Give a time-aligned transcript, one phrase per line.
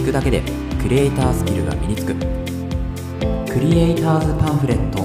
[0.00, 0.42] 聞くだけで
[0.80, 2.14] クリエイタースキルが身につく。
[3.52, 5.04] クリエイターズパンフレット。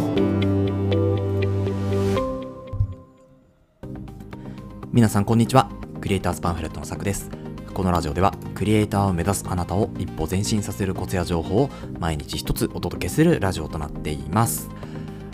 [4.93, 5.69] 皆さんこんにちは。
[5.99, 7.29] クリエイターズパンフレットのさくです。
[7.73, 11.69] このラジオではクリエイターを目指すあなたを一歩前進させるコツや情報を
[11.99, 14.69] 毎日一つお届けするラジオとなっています。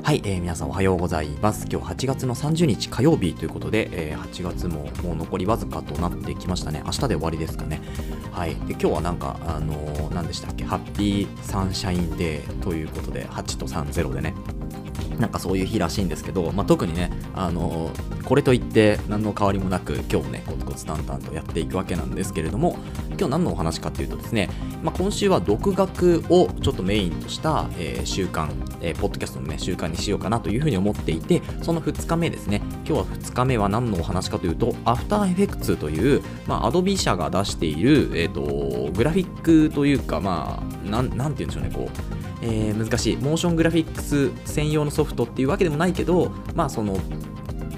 [0.04, 1.68] はい、えー、皆さんおはようございます。
[1.72, 6.82] 今日8月の30日火曜日ということで、えー、8月ももう残りわずかとなってきましたね。
[6.86, 7.82] 明日で終わりですかね。
[8.32, 8.56] はい。
[8.56, 14.34] で、今日はなんか、あのー、何でしたっけ、ハッピーサンシャインデーということで、8と30でね、
[15.22, 17.92] なんかそういう日らしいんですけど、まあ、特にね、あの
[18.26, 22.78] これといって何の変わりもなく今日もねコツコツ淡々とやっていくわけなんですけれども
[23.10, 24.50] 今日何のお話かっていうとですね、
[24.82, 28.50] まあ、今週は独学をちょっとメインとした、えー、習慣、
[28.82, 32.62] えー、ポッドキャストのね習慣にしようかなというふうに思っていてその2日目ですね。
[32.86, 43.18] 今日は2日目は何のお話かというとアフターエフェクツという、まあ、アドビ社が出している、えーと、グラフィックというかまあなんなんて言うんでしょうねこうえー、難しい。
[43.18, 46.98] モーショングラフィックス専用のソフトっていうわけでもないけどまあその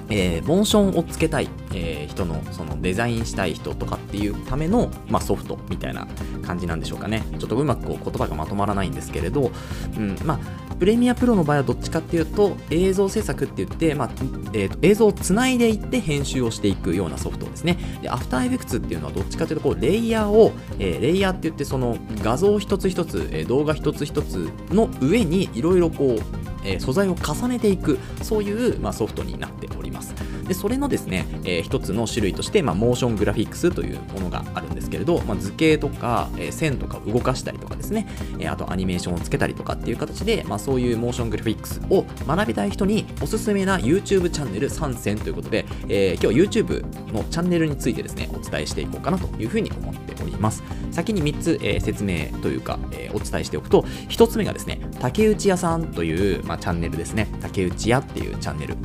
[0.09, 6.07] えー、モーションをつけたい、えー、人のそのデザインしたい人とかっていうための、まあ、ソフトみたいな
[6.45, 7.23] 感じなんでしょうかね。
[7.39, 9.51] ちょっとうまくこう言葉がまとまらないんですけれど、
[9.97, 14.09] うんまあ、プレミアプロの場合はどっちかっていうと映像制作って言って、まあ
[14.53, 17.77] えーと、映像をつないでいって編集をしていくようなソフトですね。
[18.01, 30.13] でアフターエフェクツっていうのはどっちかというとこうレイヤーを、えー、レイヤーって言ってその画像一つ一つ、えー、動画一つ一つの上にいろいろこうえー、素材を重ねていくそういう、まあ、ソフトになっております
[30.47, 38.07] でそれのですね、えー、一つの種類として、まあ、モーショングラフィックスというものがあるんですけれど、まあ、図形とか、えー、線とか動かしたりとかですね、
[38.39, 50.63] え、あとアニメーションをつけたりとかっていう形で、まあ、そういうモーショングラフィックスを学びたい人におすすめな YouTube チャンネル参戦ということで、え、今日 YouTube のチャンネルについてですね、お伝えしていこうかなというふうに思っております。
[50.91, 57.27] 先に3つ、えー、説明というか、え、お伝えしておくと、1つ目がですね、竹内屋さんという、ま、チャンネルですね。
[57.41, 58.75] 竹内屋っていうチャンネル。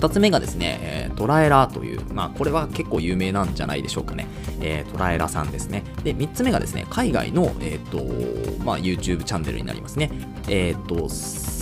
[0.00, 4.26] 2つ目がですね、えー、トラエラという、まあ、これは結構有名なんじゃないでしょうかね。
[4.60, 5.84] えー、トラエラさんですね。
[6.02, 10.10] で、3つ目がですね、海外の、え、ー、と、まあ、YouTube チャンネルになりますね。
[10.48, 11.08] えっ、ー、と、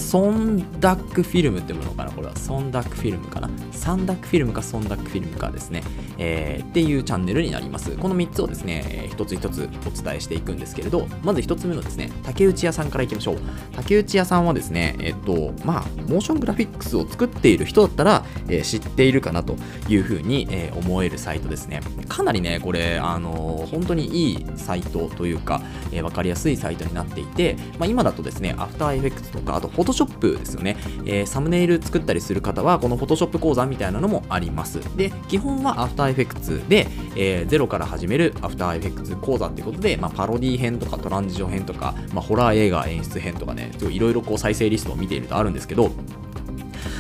[0.09, 5.83] ソンダックフィルムってものかなこれはソンダックフィルムかなサンダックフィルムかソンダックフィルムかですね、
[6.17, 7.95] えー、っていうチャンネルになります。
[7.97, 13.39] この3つをですね、一つ一つお伝えしていくんですけれど、まず1つ目のですね、竹内屋さんからいきましょう。
[13.77, 19.57] 竹内屋さんはですね、えっと、まあ、モーショングラフィックスを作っている人だったら、えー、知っているかなと
[19.89, 21.81] いうふうに、え、思えるサイトですね。
[22.09, 25.61] かなりね、これ、あの本当にいいサイトというか、
[25.99, 30.77] えー、分かりやすいサイトになっていて、まあ、今だとですね、アフターエフェクツとか、あと、フォトショップですよね。
[31.05, 34.81] えー、サムネイル作ったりする方は、この Photoshop 講座みたいなのもあります。
[34.97, 36.87] で、基本は After Effects で、
[37.17, 45.91] えー、ゼロから始める After Effects 講座っていうことで、まあ、パロディ編とかトランジション編とか、まあ、ホラー映画演出編とかね、いろいろこう再生リストを見ているとあるんですけど、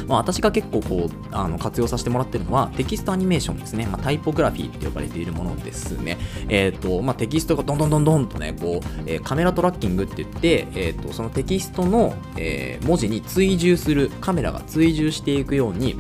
[0.09, 6.17] まあ、私が結構こうあの活用させてもらってるのはテキストアニメーションですね、まあ、タイポグラフィーって呼ばれているものですね。
[6.49, 15.97] え、ー、とまあ、テキストがどんどんどんどんとねこう、えー、カメラトラッキングって言って、えーと、そのテキストの、えー、文字に追従するカメラが追従していくように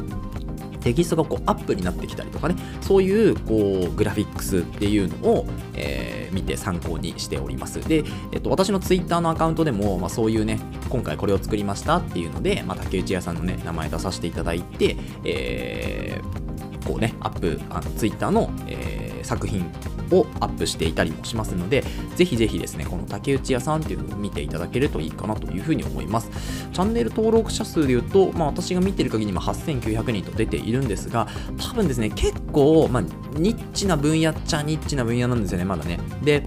[0.81, 7.81] テキストがこうアップになってきたりとかね、そういうこうグラフィックスっていうのを、えー、見て参考にしております。
[7.87, 10.59] で、えっと、私のツイッターのアカウントでも、まあ、そういうね、
[10.89, 19.71] 今回これを作りましたっていうので、まあ、竹内屋さんのね、名前出させていただいて、えー、こうね、アップ、あのツイッターの、えー、作品
[20.11, 21.85] をアップしていたりもしますので、
[22.17, 26.31] ぜひぜひですね、この竹内屋さんっていうのを見ていただけるといいかなというふうに思います。
[26.73, 33.03] チャンネル登録者数で言うと、まあ、私が見てる限りも8900人と出ているんですが、多分ですね、結構、まあ、
[33.35, 35.99] ニッチな分野っちゃニッチな分野なんですよね、まだね。
[36.23, 36.45] で、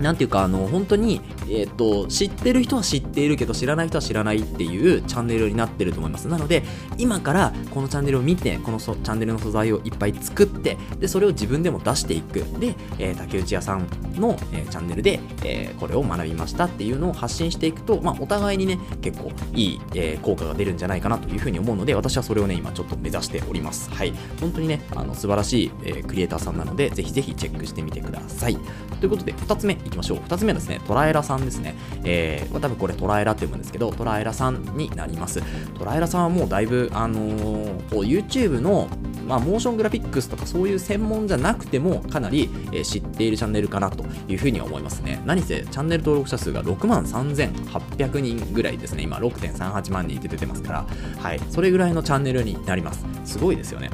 [0.00, 6.28] なんていうか、あの、本当に、えっ、ー、と、知ってる人は知っているけど、知らない人は知らないっていうチャンネルになってると思います。
[6.28, 6.62] なので、
[6.98, 12.40] 今からこのチャンネルを見て、このチャンネルの素材をいっぱい作って、で、それを自分でも出していく。
[12.58, 13.86] で、えー、竹内屋さん
[14.16, 23.90] の、えー、チャンネルで、えー、これを学びましたっていうのを発信していくと、まあ、お互いにね、結構いい、えー、効果が出るんじゃないかなというふうに思うので、私はそれをね、今ちょっと目指しております。
[23.90, 24.12] はい。
[24.40, 28.56] 本当にね、あの素晴らしい、えー、クリエイターさんなので、ぜひぜひチェックしてみてください。
[29.00, 30.18] ということで、2つ目いきましょう。
[30.18, 31.74] 2つ目はですね、トラエラさんさんですね。
[32.04, 35.42] えー、多分これトラエラって読むんですけど、トラエラさんになります。
[35.78, 38.88] トラエラさんはもうだいぶ、あのー、こう YouTube の
[39.26, 45.22] まあ、モーショングラフィックスとかそういう専門じゃなくてもかなり、えー、知っているチャンネルかなというふうに思いますね。
[45.24, 49.02] 何せチャンネル登録者数が6万3800人ぐらいですね。
[49.02, 50.86] 今6.38万人って出てますから、
[51.18, 53.06] はい、それぐらいのチャンネルになります。
[53.24, 53.90] すごいですよね。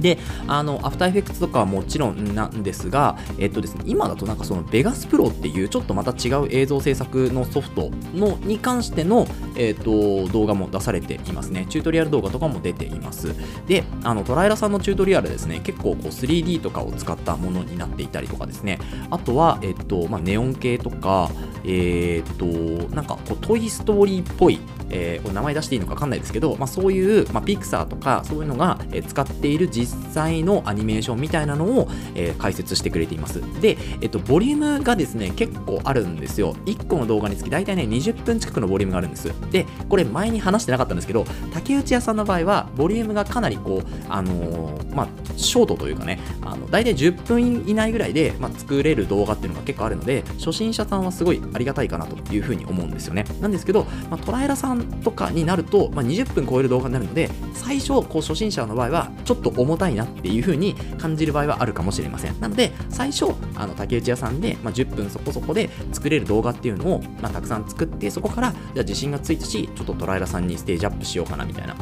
[0.00, 11.66] で、あの、アフターエフェクツとかはもちろんなんですが、えっとですね、今だとなんかそのベガスプロっていうちょっとまた違う映像制作のソフトのに関しての、えっと、動画も出されていますね。
[11.68, 13.34] チュートリアル動画とかも出ています。
[13.66, 18.78] で、あの、トライラさんのチュートリアルですね、結構こう 3D とかを使ったものになっていたりとかですね、
[19.10, 21.30] あとは、えっと、まあ、ネオン系とか、
[21.64, 22.46] えっと、
[22.94, 24.60] なんかこう、トイストーリーっぽい、
[24.92, 33.42] えー、名前出していいのか分かんないですけど、まあ、そういう、まあ、ピクサーとかそういうのが、え、使っている実際のアニメーションみたいなのを、え、解説してくれています。
[33.60, 36.54] で、えっと、ボリュームがですね、結構あるんですよ。
[36.66, 39.32] 1個の動画につき大体ね、20分近くのボリュームがあるんです。
[39.50, 53.24] で、これ前に話してなかったんですけど、竹内屋さんの場合は、ボリュームがかなりこう、あのー、まあ、ショートというかね、あの大体10分以内ぐらいで、まあ、作れる動画っていうのが結構あるので、初心者さんはすごいありがたいかなというふうに思うんですよね。
[53.40, 62.40] なんですけど、まあ、トライラさんとかになると、まあ、20分超える動画になるので、最初、こう初心者の場合は、ちょっと重たいなっていう風に感じる場合はあるかもしれません。
[62.40, 71.76] なので、最初、あの竹内屋さんで、まあ、10分そこそこで作れる動画っていうのを、まあ、たくさん作って、そこから、じゃあ自信がついたし、ちょっとトライラさんにステージアップしようかなみたいな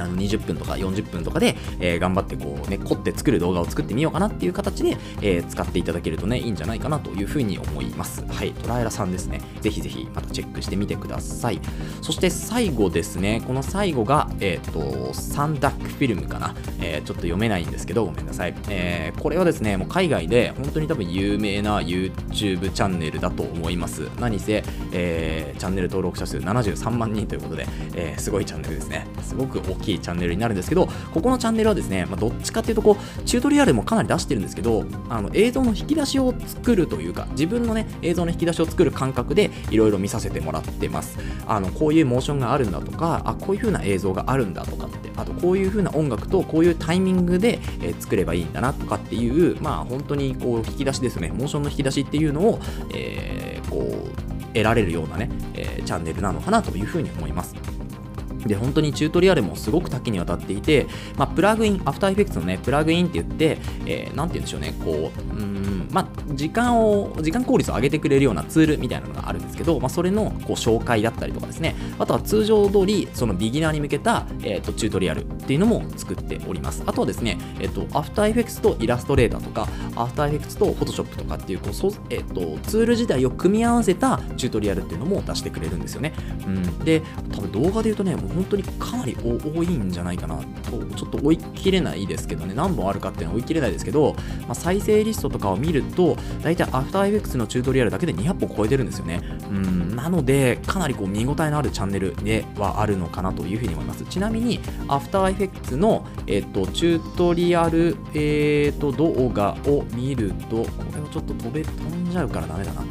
[0.00, 8.24] あの20分とか40分とかで、えー、頑張ってこうね、凝って作る動画を作ってみようかなっていう形で、えー、使っていただけるとね、いいんじゃないかなというふうに思います。
[8.26, 9.40] はい、トライラさんですね。
[9.60, 11.60] ぜひぜひまたチェックしてみてください。
[12.02, 16.54] そして最後ですね、この最後が、えっ、ー、と、サンダックフィルムかな。
[16.82, 18.54] えー、ちょっと読めないんですけど、ごめんなさい。
[18.68, 24.08] えー、これはですね、もう海外で本当に多分有名な YouTube チャンネルだと思います。
[24.18, 29.06] 何せ、えー、チャンネル登録者数73万人ということで、えー、すごいチャンネルですね。
[29.22, 41.18] すごく大きいチャンネルになるんですけど、ここのチャンネルはですね、まあ、どっちかっていうとこう、チュートリアルもかなり出してるんですけど、あの映像の引き出しを作るというか、自分のね、映像の引き出しを作る感覚でいろいろ見させてもらってます。
[41.46, 52.60] あの、こういうモーションがあるんだとか、あ、こういう風な映像があるんだとかって、あとこういう風な音楽とこういうタイミングで、え、作ればいいんだなとかっていう、まあ本当にこう引き出しですね、モーションの引き出しっていうのを、
[52.94, 57.54] えー、こう、得られるようなね、えー、チャンネルなのかなというふうに思います。
[58.46, 76.82] で、本当にチュートリアルもすごく多岐にわたっていて、まあ、プラグイン、アフターエフェクツのね、プラグインって言って、えー、なんて言うんでしょうね、こう、うん、まあ、時間を、時間効率を上げてくれるようなツールみたいなのがあるんですけど、まあ、それのこう紹介だったりとかですね、あとは通常通り、そのビギナーに向けた、えーと、チュートリアルっていうのも作っております。
[76.86, 86.12] あとはですね、えっ、ー、と、アフターエフェクツとイラストレーターとか、アフターエフェクツとフォトショップとかっていう、こうそえっ、と、ツール自体を組み合わせたチュートリアルっていうのも出してくれるんですよね。
[86.46, 87.02] うん、で、
[87.32, 99.20] 多分動画で言うとね、もう本当にかなり多いんじゃないかなと、ちょっと追い切れないですけどね、何本あるかっていうのは追い切れないですけど、まあ、再生リストとかを見ると、大体アフターエフェクツのチュートリアルだけで200本超えてるんですよね。
[99.50, 104.04] うん、なので、かなりこう見応えのあるチャンネルではあるのかなというふうに思います。
[104.04, 112.84] ちなみに、アフターエフェクツの、えっ、と、チュートリアル、えっ、と、動画を見ると、これをちょっと飛べ、飛んじゃうからダメだな。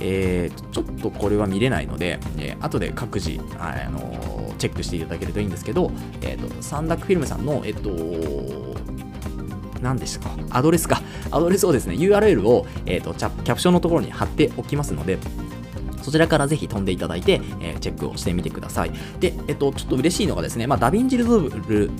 [0.00, 5.90] えー、ちょっとこれは見れないので、えー、後で各自、あのー、チェックしていただけるといいんですけど、
[6.20, 7.90] えーと、サンダックフィルムさんの、えっ、と
[9.80, 10.36] 何でしたか？
[10.50, 11.00] アドレスか。
[11.30, 15.18] アドレスをですね、URL を、えーと、キャプションのところに貼っておきますので、
[16.08, 18.92] そちらからぜひ飛んでいただいて、えー、チェックをしてみてください。
[19.20, 21.90] で、えっと、ちょっと嬉しいのがですね、まあ、 DaVinci Resolve、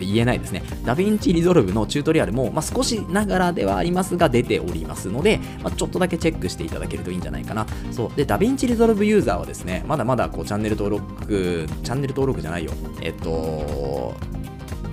[0.00, 0.64] 言えないですね。
[0.84, 7.64] DaVinci Resolve のチュートリアルも、まあ、少しながらではありますが、出ておりますので、まあ、ちょっとだけチェックしていただけるといいんじゃないかな。
[7.92, 8.16] そう。
[8.16, 12.72] で、 DaVinci Resolve ユーザーはですね、まだまだこうチャンネル登録、チャンネル登録じゃないよ。
[13.00, 14.14] えっと、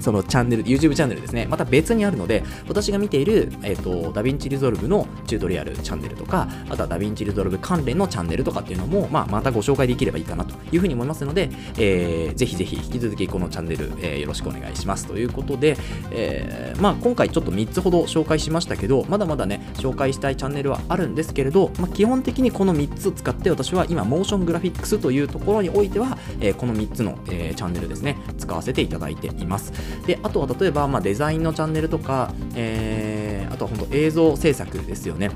[0.02, 15.78] そのチャンネル、YouTube チャンネルですね、また別にあるので、私が見ている、えっ、ー、と、 DaVinci Resolve のチュートリアルチャンネルとか、あとは DaVinci Resolve 関連のチャンネルとかっていうのも、まあ、またご紹介できればいいかなというふうに思いますので、えー、ぜひぜひ引き続きこのチャンネル、えー、よろしくお願いしますということで、
[16.12, 29.72] えー、まあ、今回ちょっと3つほど紹介しましたけど、まだまだね、紹介したいチャンネルはあるんですけれど、まあ、基本的にこの3つ使って私は今、モーショングラフィックスというところにおいては、えー、この3つの、えー、チャンネルですね、使わせていただいています。
[30.06, 35.32] で、あとは例えば、まあ、デザインのチャンネルとか、えー、あとは本当映像制作ですよね。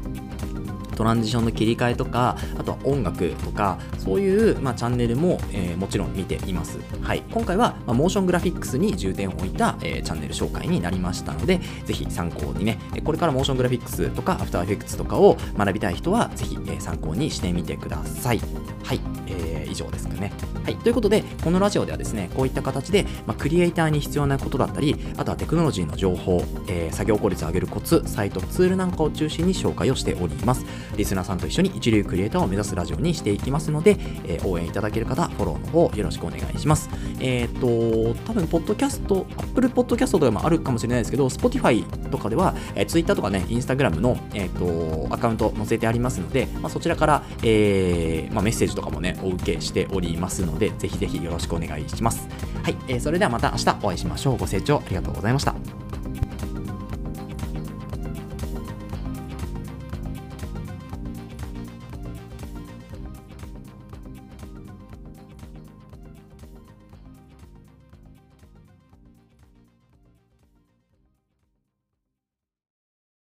[0.96, 6.80] トランジションの切り替えとか、あとは音楽とか、そういう、まあ、チャンネルも、えー、もちろん見ています。
[7.02, 7.24] はい。
[7.32, 18.42] 今回は、まあ、モーショングラフィックスに重点を置いた、えー、チャンネル紹介になりましたので、ぜひ参考にね、これからモーショングラフィックスとか、アフターエフェクツとかを学びたい人は、ぜひ、えー、参考にしてみてください。
[18.84, 20.32] はい、えー、以上ですかね。
[20.64, 30.66] はい、ということで、このラジオではですね、こういった形で、まあ、クリエイターに必要なことだったり、あとはテクノロジーの情報、えー、作業効率を上げるコツ、サイト、ツールなんかを中心に紹介をしております。
[30.98, 36.90] リスナーさんと一緒に一流クリエイターを目指すラジオにしていきますので、えー、応援いただける方、フォローの方よろしくお願いします。
[37.20, 52.28] えっ、と、多分、ポッドキャスト、Apple Podcast とかもあるかもしれないですけど、Spotify とかでは、えー、Twitter とかね、Instagram の、えっ、と、アカウント載せてありますので、まあ、そちらから、えー、まあ、メッセージとかもね、お受けしておりますので、ぜひぜひよろしくお願いします。
[52.64, 54.38] はい、えー、それではまた明日お会いしましょう。
[54.38, 55.55] ご清聴ありがとうございました。